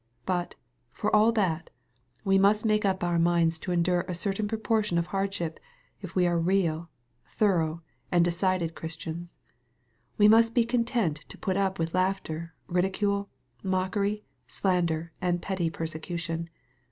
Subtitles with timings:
[0.25, 0.55] But,
[0.91, 1.69] for all that,
[2.23, 5.59] we must make up our minds to endure a certain proportion of hardship,
[6.01, 6.89] if we are real,
[7.23, 9.27] thorough, and decided Chris tians.
[10.17, 13.27] We must be content to put up with laughter, rid icule,
[13.61, 16.49] mockery, slander, and petty persecution.